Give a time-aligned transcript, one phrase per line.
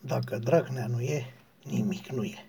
[0.00, 2.46] Dacă Dragnea nu e, nimic nu e.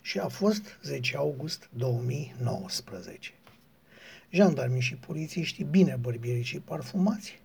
[0.00, 3.32] Și a fost 10 august 2019.
[4.30, 7.40] Jandarmii și polițiștii bine bărbierii și parfumați,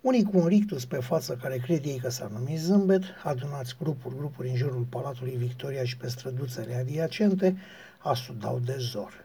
[0.00, 4.16] unii cu un rictus pe față care cred ei că s-ar numi zâmbet, adunați grupuri,
[4.16, 7.56] grupuri în jurul Palatului Victoria și pe străduțele adiacente,
[7.98, 9.24] asudau de zor.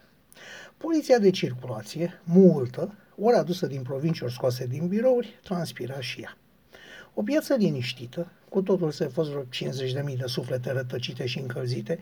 [0.77, 6.37] Poliția de circulație, multă, ori adusă din provincii, ori scoase din birouri, transpira și ea.
[7.13, 11.99] O piață liniștită, cu totul se fost vreo 50.000 de suflete rătăcite și încălzite,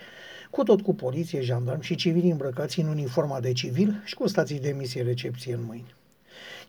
[0.50, 4.60] cu tot cu poliție, jandarmi și civili îmbrăcați în uniforma de civil și cu stații
[4.60, 5.96] de emisie recepție în mâini.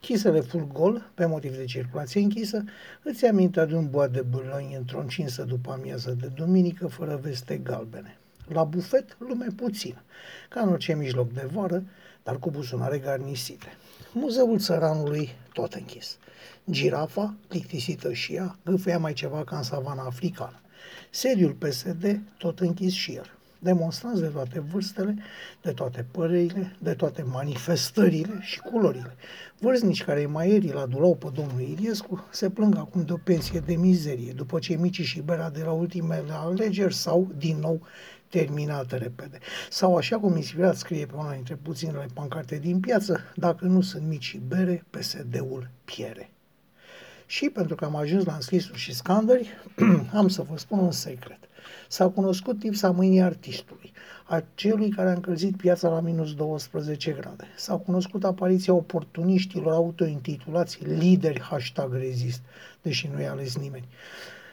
[0.01, 2.65] Chisele full gol, pe motiv de circulație închisă,
[3.03, 7.57] îți amintea de un boat de bâlăni într-o încinsă după amiază de duminică, fără veste
[7.57, 8.19] galbene.
[8.49, 10.03] La bufet, lume puțină,
[10.49, 11.85] ca în orice mijloc de vară,
[12.23, 13.77] dar cu buzunare garnisite.
[14.13, 16.17] Muzeul țăranului tot închis.
[16.71, 20.61] Girafa, plictisită și ea, gâfea mai ceva ca în savana africană.
[21.11, 23.39] Sediul PSD tot închis și el.
[23.59, 25.17] Demonstranți de toate vârstele,
[25.63, 29.17] de toate părerile, de toate manifestările și culorile.
[29.59, 33.61] Vârstnici care mai ieri îl adulau pe domnul Iliescu se plâng acum de o pensie
[33.61, 37.87] de mizerie, după ce Mici și Bera de la ultimele alegeri sau, din nou,
[38.29, 39.39] terminată repede.
[39.71, 44.07] Sau așa cum inspirat scrie pe una dintre puținele pancarte din piață, dacă nu sunt
[44.07, 46.31] mici și bere, PSD-ul piere.
[47.27, 49.49] Și pentru că am ajuns la înscrisuri și scandări,
[50.13, 51.39] am să vă spun un secret.
[51.89, 53.93] S-a cunoscut lipsa mâinii artistului,
[54.25, 57.45] a celui care a încălzit piața la minus 12 grade.
[57.57, 62.41] S-a cunoscut apariția oportuniștilor autointitulați lideri hashtag rezist,
[62.83, 63.89] deși nu i-a ales nimeni.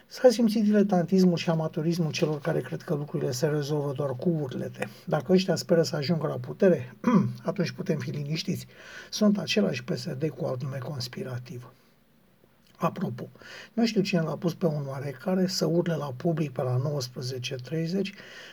[0.08, 4.88] S-a simțit diletantismul și amatorismul celor care cred că lucrurile se rezolvă doar cu urlete.
[5.04, 6.96] Dacă ăștia speră să ajungă la putere,
[7.44, 8.66] atunci putem fi liniștiți.
[9.10, 11.72] Sunt același PSD cu alt nume conspirativ.
[12.76, 13.28] Apropo,
[13.72, 18.00] nu știu cine l-a pus pe un oarecare să urle la public pe la 19.30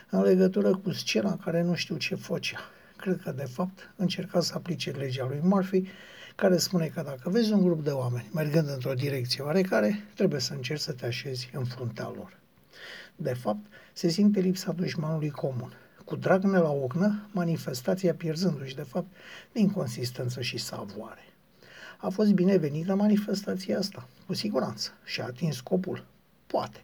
[0.09, 2.59] în legătură cu scena care nu știu ce făcea.
[3.03, 5.83] Cred că, de fapt, încerca să aplice legea lui Murphy,
[6.35, 10.53] care spune că dacă vezi un grup de oameni mergând într-o direcție oarecare, trebuie să
[10.53, 12.39] încerci să te așezi în fruntea lor.
[13.15, 15.73] De fapt, se simte lipsa dușmanului comun.
[16.05, 19.07] Cu Dragnea la ocnă, manifestația pierzându-și, de fapt,
[19.51, 21.33] din consistență și savoare.
[21.97, 26.05] A fost binevenită manifestația asta, cu siguranță, și a atins scopul.
[26.47, 26.83] Poate,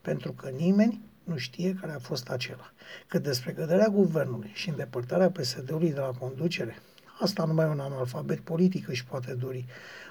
[0.00, 2.72] pentru că nimeni nu știe care a fost acela.
[3.06, 6.76] Că despre căderea guvernului și îndepărtarea PSD-ului de la conducere,
[7.20, 9.66] asta numai un analfabet politic își poate dori.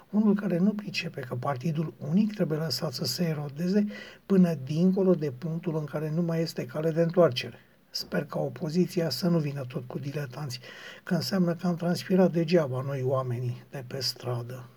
[0.10, 3.88] Unul care nu pricepe că partidul unic trebuie lăsat să se erodeze
[4.26, 7.60] până dincolo de punctul în care nu mai este cale de întoarcere.
[7.90, 10.60] Sper ca opoziția să nu vină tot cu diletanți,
[11.04, 14.70] că înseamnă că am transpirat degeaba noi oamenii de pe stradă.